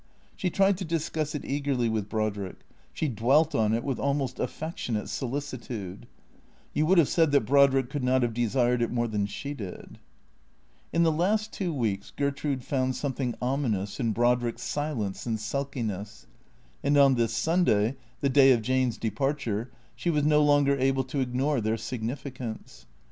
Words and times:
She 0.35 0.49
tried 0.49 0.79
to 0.79 0.83
discuss 0.83 1.35
it 1.35 1.43
THECEEATORS 1.43 1.61
257 1.61 1.85
eagerly 1.85 1.89
with 1.89 2.09
Brodrick; 2.09 2.61
she 2.91 3.07
dwelt 3.07 3.53
on 3.53 3.71
it 3.71 3.83
with 3.83 3.99
almost 3.99 4.39
affectionate 4.39 5.09
solicitude; 5.09 6.07
you 6.73 6.87
would 6.87 6.97
have 6.97 7.07
said 7.07 7.31
that 7.33 7.45
Brodrick 7.45 7.91
could 7.91 8.03
not 8.03 8.23
have 8.23 8.33
desired 8.33 8.81
it 8.81 8.89
more 8.91 9.07
than 9.07 9.27
she 9.27 9.53
did. 9.53 9.99
In 10.91 11.03
the 11.03 11.11
last 11.11 11.51
two 11.53 11.71
weeks 11.71 12.09
Gertrude 12.15 12.63
found 12.63 12.95
something 12.95 13.35
ominous 13.43 13.99
in 13.99 14.11
Brodrick's 14.11 14.63
silence 14.63 15.27
and 15.27 15.39
sulkiness. 15.39 16.25
And 16.83 16.97
on 16.97 17.13
this 17.13 17.35
Sunday, 17.35 17.95
the 18.21 18.29
day 18.29 18.53
of 18.53 18.63
Jane's 18.63 18.97
departure, 18.97 19.69
she 19.95 20.09
was 20.09 20.23
no 20.23 20.41
longer 20.43 20.75
able 20.79 21.03
to 21.03 21.19
ignore 21.19 21.61
their 21.61 21.77
sig 21.77 22.01
nificance. 22.01 22.85